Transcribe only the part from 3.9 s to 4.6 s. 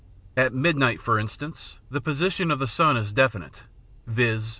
viz.